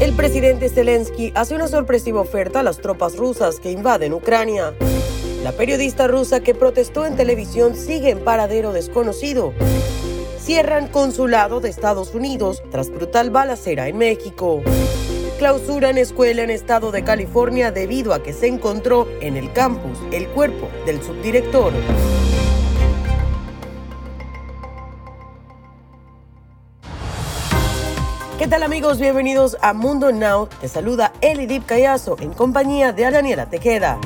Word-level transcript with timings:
El 0.00 0.14
presidente 0.14 0.68
Zelensky 0.68 1.32
hace 1.34 1.56
una 1.56 1.66
sorpresiva 1.66 2.20
oferta 2.20 2.60
a 2.60 2.62
las 2.62 2.78
tropas 2.78 3.16
rusas 3.16 3.58
que 3.58 3.72
invaden 3.72 4.12
Ucrania. 4.12 4.72
La 5.42 5.50
periodista 5.50 6.06
rusa 6.06 6.38
que 6.38 6.54
protestó 6.54 7.04
en 7.04 7.16
televisión 7.16 7.74
sigue 7.74 8.10
en 8.10 8.20
paradero 8.20 8.72
desconocido. 8.72 9.52
Cierran 10.38 10.86
consulado 10.86 11.58
de 11.58 11.70
Estados 11.70 12.14
Unidos 12.14 12.62
tras 12.70 12.90
brutal 12.90 13.30
balacera 13.30 13.88
en 13.88 13.98
México. 13.98 14.62
Clausuran 15.38 15.98
escuela 15.98 16.44
en 16.44 16.50
estado 16.50 16.92
de 16.92 17.02
California 17.02 17.72
debido 17.72 18.14
a 18.14 18.22
que 18.22 18.32
se 18.32 18.46
encontró 18.46 19.08
en 19.20 19.36
el 19.36 19.52
campus 19.52 19.98
el 20.12 20.28
cuerpo 20.28 20.68
del 20.86 21.02
subdirector. 21.02 21.72
¿Qué 28.38 28.46
tal 28.46 28.62
amigos? 28.62 29.00
Bienvenidos 29.00 29.56
a 29.62 29.72
Mundo 29.72 30.12
Now. 30.12 30.48
Te 30.60 30.68
saluda 30.68 31.12
Elidip 31.22 31.66
Callazo 31.66 32.16
en 32.20 32.32
compañía 32.32 32.92
de 32.92 33.10
Daniela 33.10 33.50
Tejeda. 33.50 33.98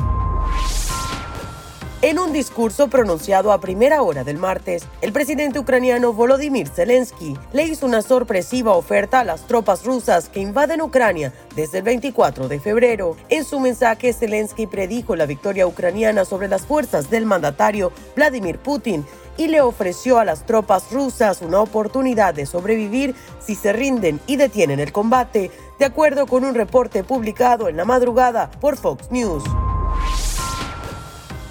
En 2.01 2.19
un 2.19 2.33
discurso 2.33 2.89
pronunciado 2.89 3.53
a 3.53 3.61
primera 3.61 4.03
hora 4.03 4.25
del 4.25 4.39
martes, 4.39 4.87
el 5.03 5.13
presidente 5.13 5.59
ucraniano 5.59 6.15
Volodymyr 6.15 6.67
Zelensky 6.67 7.37
le 7.53 7.65
hizo 7.65 7.85
una 7.85 8.01
sorpresiva 8.01 8.73
oferta 8.73 9.21
a 9.21 9.25
las 9.25 9.47
tropas 9.47 9.85
rusas 9.85 10.31
que 10.31 10.41
invaden 10.41 10.81
Ucrania 10.81 11.35
desde 11.55 11.79
el 11.79 11.85
24 11.85 12.49
de 12.49 12.59
febrero. 12.59 13.17
En 13.29 13.45
su 13.45 13.61
mensaje, 13.61 14.15
Zelensky 14.15 14.67
predijo 14.67 15.15
la 15.15 15.27
victoria 15.27 15.67
ucraniana 15.67 16.25
sobre 16.25 16.49
las 16.49 16.63
fuerzas 16.63 17.11
del 17.11 17.27
mandatario 17.27 17.93
Vladimir 18.17 18.59
Putin 18.59 19.05
y 19.37 19.49
le 19.49 19.61
ofreció 19.61 20.19
a 20.19 20.25
las 20.25 20.45
tropas 20.47 20.91
rusas 20.91 21.43
una 21.43 21.61
oportunidad 21.61 22.35
de 22.35 22.47
sobrevivir 22.47 23.15
si 23.41 23.55
se 23.55 23.73
rinden 23.73 24.21
y 24.27 24.37
detienen 24.37 24.81
el 24.81 24.93
combate, 24.93 25.51
de 25.79 25.85
acuerdo 25.85 26.27
con 26.27 26.45
un 26.45 26.55
reporte 26.55 27.05
publicado 27.05 27.69
en 27.69 27.77
la 27.77 27.85
madrugada 27.85 28.51
por 28.61 28.77
Fox 28.77 29.11
News. 29.11 29.43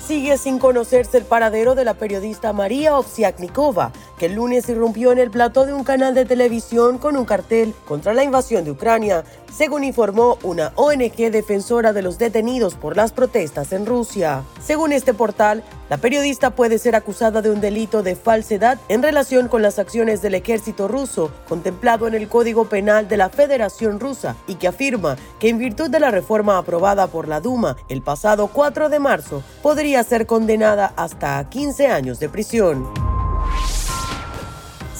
Sigue 0.06 0.38
sin 0.38 0.60
conocerse 0.60 1.18
el 1.18 1.26
paradero 1.26 1.74
de 1.74 1.86
la 1.86 1.94
periodista 1.94 2.52
María 2.52 2.98
Ovsiaknikova, 2.98 3.92
que 4.22 4.28
el 4.28 4.36
lunes 4.36 4.70
irrumpió 4.70 5.12
en 5.12 5.18
el 5.18 5.32
plató 5.32 5.66
de 5.66 5.74
un 5.74 5.84
canal 5.84 6.14
de 6.14 6.26
televisión 6.26 7.00
con 7.00 7.18
un 7.18 7.26
cartel 7.26 7.74
contra 7.88 8.14
la 8.14 8.24
invasión 8.24 8.64
de 8.64 8.70
Ucrania, 8.70 9.24
según 9.52 9.84
informó 9.84 10.38
una 10.44 10.74
ONG 10.76 11.32
defensora 11.32 11.92
de 11.92 12.04
los 12.04 12.20
detenidos 12.20 12.76
por 12.76 12.96
las 12.96 13.14
protestas 13.14 13.74
en 13.74 13.88
Rusia. 13.88 14.44
Según 14.64 14.94
este 14.94 15.16
portal, 15.16 15.64
la 15.90 15.98
periodista 15.98 16.52
puede 16.52 16.78
ser 16.78 16.96
acusada 16.96 17.42
de 17.42 17.50
un 17.50 17.62
delito 17.62 18.04
de 18.04 18.16
falsedad 18.16 18.78
en 18.90 19.02
relación 19.02 19.48
con 19.48 19.64
las 19.64 19.80
acciones 19.80 20.22
del 20.22 20.36
ejército 20.36 20.88
ruso, 20.88 21.32
contemplado 21.50 22.08
en 22.08 22.14
el 22.14 22.28
Código 22.28 22.66
Penal 22.66 23.08
de 23.08 23.18
la 23.18 23.30
Federación 23.30 24.00
Rusa, 24.00 24.36
y 24.46 24.54
que 24.54 24.68
afirma 24.68 25.18
que 25.40 25.50
en 25.50 25.58
virtud 25.58 25.90
de 25.90 26.00
la 26.00 26.12
reforma 26.12 26.60
aprobada 26.60 27.08
por 27.08 27.28
la 27.28 27.40
Duma 27.40 27.76
el 27.90 28.04
pasado 28.04 28.52
4 28.54 28.90
de 28.90 29.00
marzo, 29.00 29.42
podría 29.64 30.04
ser 30.04 30.28
condenada 30.28 30.94
hasta 30.96 31.44
15 31.50 31.88
años 31.88 32.20
de 32.20 32.30
prisión. 32.30 33.01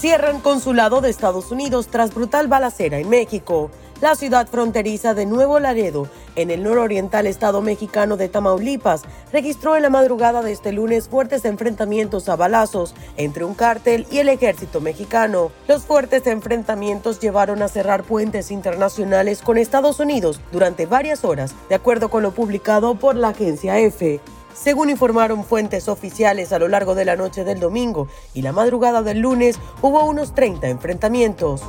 Cierran 0.02 0.40
consulado 0.40 1.00
de 1.00 1.12
Estados 1.12 1.52
Unidos 1.52 1.90
tras 1.92 2.12
brutal 2.16 2.48
balacera 2.48 2.98
en 2.98 3.08
México. 3.08 3.70
La 4.02 4.16
ciudad 4.16 4.48
fronteriza 4.48 5.14
de 5.14 5.28
Nuevo 5.28 5.60
Laredo, 5.60 6.08
en 6.36 6.50
el 6.50 6.64
nororiental 6.64 7.28
estado 7.28 7.62
mexicano 7.62 8.18
de 8.18 8.28
Tamaulipas, 8.28 9.04
registró 9.32 9.76
en 9.76 9.84
la 9.84 9.92
madrugada 9.92 10.42
de 10.42 10.54
este 10.54 10.72
lunes 10.72 11.08
fuertes 11.08 11.46
enfrentamientos 11.46 12.30
a 12.30 12.36
balazos 12.36 12.96
entre 13.16 13.46
un 13.46 13.54
cártel 13.54 14.08
y 14.10 14.18
el 14.18 14.30
ejército 14.30 14.82
mexicano. 14.82 15.52
Los 15.68 15.84
fuertes 15.84 16.26
enfrentamientos 16.26 17.20
llevaron 17.20 17.62
a 17.62 17.68
cerrar 17.68 18.02
puentes 18.02 18.50
internacionales 18.50 19.44
con 19.44 19.60
Estados 19.60 20.00
Unidos 20.00 20.42
durante 20.52 20.88
varias 20.88 21.24
horas, 21.24 21.54
de 21.70 21.76
acuerdo 21.76 22.10
con 22.10 22.24
lo 22.24 22.32
publicado 22.32 22.96
por 22.96 23.16
la 23.16 23.28
agencia 23.28 23.78
EFE. 23.78 24.20
Según 24.54 24.90
informaron 24.90 25.44
fuentes 25.44 25.88
oficiales 25.88 26.52
a 26.52 26.60
lo 26.60 26.68
largo 26.68 26.96
de 26.96 27.06
la 27.06 27.16
noche 27.16 27.44
del 27.44 27.60
domingo 27.60 28.08
y 28.34 28.42
la 28.42 28.52
madrugada 28.52 29.02
del 29.02 29.20
lunes, 29.20 29.60
hubo 29.82 30.06
unos 30.06 30.36
30 30.36 30.68
enfrentamientos. 30.68 31.62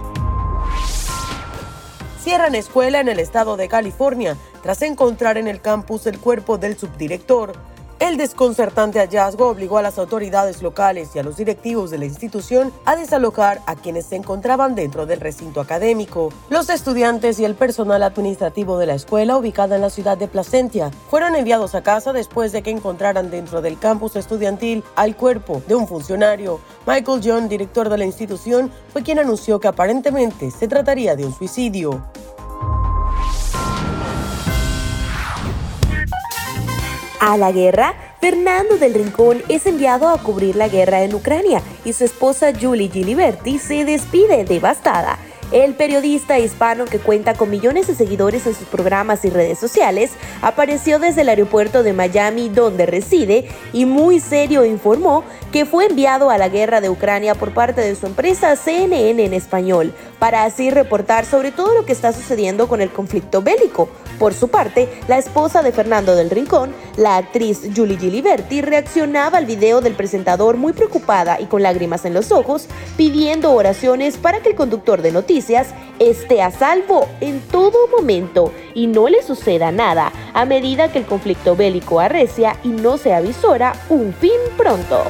Cierran 2.22 2.54
escuela 2.54 3.00
en 3.00 3.08
el 3.08 3.18
estado 3.18 3.56
de 3.56 3.68
California 3.68 4.36
tras 4.62 4.82
encontrar 4.82 5.38
en 5.38 5.48
el 5.48 5.60
campus 5.60 6.06
el 6.06 6.18
cuerpo 6.18 6.58
del 6.58 6.76
subdirector. 6.76 7.52
El 8.02 8.16
desconcertante 8.16 8.98
hallazgo 8.98 9.46
obligó 9.46 9.78
a 9.78 9.82
las 9.82 9.96
autoridades 9.96 10.60
locales 10.60 11.10
y 11.14 11.20
a 11.20 11.22
los 11.22 11.36
directivos 11.36 11.92
de 11.92 11.98
la 11.98 12.04
institución 12.04 12.72
a 12.84 12.96
desalojar 12.96 13.60
a 13.66 13.76
quienes 13.76 14.06
se 14.06 14.16
encontraban 14.16 14.74
dentro 14.74 15.06
del 15.06 15.20
recinto 15.20 15.60
académico. 15.60 16.30
Los 16.50 16.68
estudiantes 16.68 17.38
y 17.38 17.44
el 17.44 17.54
personal 17.54 18.02
administrativo 18.02 18.76
de 18.76 18.86
la 18.86 18.94
escuela, 18.94 19.36
ubicada 19.36 19.76
en 19.76 19.82
la 19.82 19.88
ciudad 19.88 20.18
de 20.18 20.26
Placentia, 20.26 20.90
fueron 21.10 21.36
enviados 21.36 21.76
a 21.76 21.84
casa 21.84 22.12
después 22.12 22.50
de 22.50 22.64
que 22.64 22.70
encontraran 22.70 23.30
dentro 23.30 23.62
del 23.62 23.78
campus 23.78 24.16
estudiantil 24.16 24.82
al 24.96 25.14
cuerpo 25.14 25.62
de 25.68 25.76
un 25.76 25.86
funcionario. 25.86 26.58
Michael 26.88 27.20
John, 27.22 27.48
director 27.48 27.88
de 27.88 27.98
la 27.98 28.04
institución, 28.04 28.72
fue 28.92 29.04
quien 29.04 29.20
anunció 29.20 29.60
que 29.60 29.68
aparentemente 29.68 30.50
se 30.50 30.66
trataría 30.66 31.14
de 31.14 31.26
un 31.26 31.32
suicidio. 31.32 32.02
A 37.22 37.36
la 37.36 37.52
guerra, 37.52 37.94
Fernando 38.20 38.78
del 38.78 38.94
Rincón 38.94 39.44
es 39.48 39.66
enviado 39.66 40.08
a 40.08 40.20
cubrir 40.20 40.56
la 40.56 40.66
guerra 40.66 41.04
en 41.04 41.14
Ucrania 41.14 41.62
y 41.84 41.92
su 41.92 42.02
esposa 42.02 42.50
Julie 42.60 42.90
Giliberti 42.90 43.60
se 43.60 43.84
despide 43.84 44.44
devastada. 44.44 45.18
El 45.52 45.74
periodista 45.74 46.40
hispano 46.40 46.84
que 46.86 46.98
cuenta 46.98 47.34
con 47.34 47.48
millones 47.48 47.86
de 47.86 47.94
seguidores 47.94 48.44
en 48.46 48.54
sus 48.54 48.66
programas 48.66 49.24
y 49.24 49.30
redes 49.30 49.60
sociales 49.60 50.10
apareció 50.40 50.98
desde 50.98 51.20
el 51.20 51.28
aeropuerto 51.28 51.84
de 51.84 51.92
Miami 51.92 52.48
donde 52.48 52.86
reside 52.86 53.48
y 53.72 53.84
muy 53.84 54.18
serio 54.18 54.64
informó 54.64 55.22
que 55.52 55.66
fue 55.66 55.84
enviado 55.84 56.30
a 56.30 56.38
la 56.38 56.48
guerra 56.48 56.80
de 56.80 56.88
Ucrania 56.88 57.34
por 57.34 57.52
parte 57.52 57.82
de 57.82 57.94
su 57.94 58.06
empresa 58.06 58.56
CNN 58.56 59.22
en 59.22 59.34
español 59.34 59.92
para 60.18 60.44
así 60.44 60.70
reportar 60.70 61.26
sobre 61.26 61.52
todo 61.52 61.74
lo 61.74 61.84
que 61.84 61.92
está 61.92 62.12
sucediendo 62.14 62.68
con 62.68 62.80
el 62.80 62.90
conflicto 62.90 63.42
bélico. 63.42 63.90
Por 64.18 64.32
su 64.32 64.48
parte, 64.48 64.88
la 65.08 65.18
esposa 65.18 65.62
de 65.62 65.72
Fernando 65.72 66.14
del 66.14 66.30
Rincón, 66.30 66.72
la 66.96 67.16
actriz 67.16 67.68
Julie 67.76 67.98
Giliberti, 67.98 68.62
reaccionaba 68.62 69.36
al 69.36 69.46
video 69.46 69.82
del 69.82 69.94
presentador 69.94 70.56
muy 70.56 70.72
preocupada 70.72 71.38
y 71.38 71.46
con 71.46 71.62
lágrimas 71.62 72.06
en 72.06 72.14
los 72.14 72.32
ojos, 72.32 72.66
pidiendo 72.96 73.52
oraciones 73.52 74.16
para 74.16 74.40
que 74.40 74.50
el 74.50 74.54
conductor 74.54 75.02
de 75.02 75.12
noticias 75.12 75.74
esté 75.98 76.40
a 76.40 76.50
salvo 76.50 77.08
en 77.20 77.40
todo 77.40 77.88
momento 77.88 78.52
y 78.74 78.86
no 78.86 79.08
le 79.08 79.22
suceda 79.22 79.70
nada 79.70 80.12
a 80.32 80.46
medida 80.46 80.90
que 80.90 80.98
el 80.98 81.06
conflicto 81.06 81.56
bélico 81.56 82.00
arrecia 82.00 82.56
y 82.64 82.68
no 82.68 82.96
se 82.96 83.12
avisora 83.12 83.74
un 83.90 84.14
fin 84.14 84.30
pronto. 84.56 85.04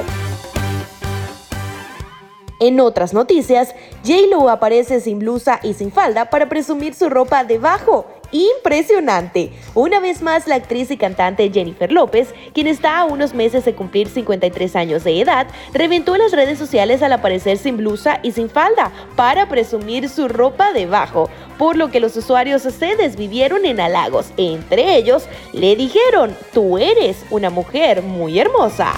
En 2.62 2.78
otras 2.78 3.12
noticias, 3.12 3.74
J-Lo 4.06 4.48
aparece 4.48 5.00
sin 5.00 5.18
blusa 5.18 5.58
y 5.64 5.74
sin 5.74 5.90
falda 5.90 6.30
para 6.30 6.48
presumir 6.48 6.94
su 6.94 7.10
ropa 7.10 7.42
debajo 7.42 8.06
impresionante. 8.30 9.50
Una 9.74 9.98
vez 9.98 10.22
más, 10.22 10.46
la 10.46 10.54
actriz 10.54 10.88
y 10.92 10.96
cantante 10.96 11.50
Jennifer 11.52 11.90
López, 11.90 12.32
quien 12.54 12.68
está 12.68 13.00
a 13.00 13.04
unos 13.04 13.34
meses 13.34 13.64
de 13.64 13.74
cumplir 13.74 14.08
53 14.08 14.76
años 14.76 15.02
de 15.02 15.20
edad, 15.20 15.48
reventó 15.74 16.14
en 16.14 16.20
las 16.20 16.30
redes 16.30 16.56
sociales 16.56 17.02
al 17.02 17.14
aparecer 17.14 17.58
sin 17.58 17.78
blusa 17.78 18.20
y 18.22 18.30
sin 18.30 18.48
falda 18.48 18.92
para 19.16 19.48
presumir 19.48 20.08
su 20.08 20.28
ropa 20.28 20.72
debajo, 20.72 21.28
por 21.58 21.76
lo 21.76 21.90
que 21.90 21.98
los 21.98 22.16
usuarios 22.16 22.62
se 22.62 22.94
desvivieron 22.94 23.66
en 23.66 23.80
halagos. 23.80 24.28
Entre 24.36 24.94
ellos, 24.94 25.24
le 25.52 25.74
dijeron, 25.74 26.36
tú 26.54 26.78
eres 26.78 27.24
una 27.30 27.50
mujer 27.50 28.02
muy 28.02 28.38
hermosa. 28.38 28.92